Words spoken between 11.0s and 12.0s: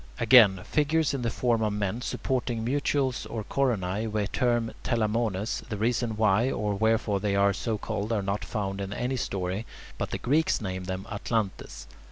[Greek: atlantes].